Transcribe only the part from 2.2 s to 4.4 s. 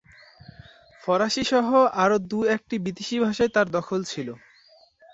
দু-একটি বিদেশি ভাষায় তাঁর দখল ছিল।